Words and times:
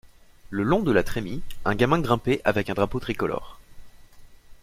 Le 0.49 0.63
long 0.63 0.79
de 0.79 0.91
la 0.91 1.03
trémie 1.03 1.43
un 1.63 1.75
gamin 1.75 1.99
grimpait 1.99 2.41
avec 2.43 2.71
un 2.71 2.73
drapeau 2.73 2.99
tricolore. 2.99 3.59